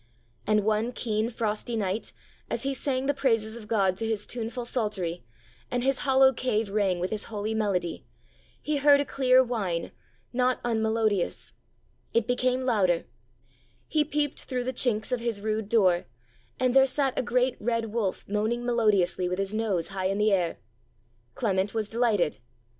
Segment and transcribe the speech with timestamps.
[0.47, 2.11] 'And one keen frosty night,
[2.49, 5.23] as he sang the praises of God to his tuneful psaltery,
[5.69, 8.03] and his hollow cave rang with his holy melody,
[8.59, 9.91] he heard a clear whine,
[10.33, 11.53] not unmelodious.
[12.15, 13.05] It became louder.
[13.87, 16.05] He peeped through the chinks of his rude door,
[16.59, 20.31] and there sat a great red wolf moaning melodiously with his nose high in the
[20.31, 20.57] air!
[21.35, 22.39] Clement was delighted.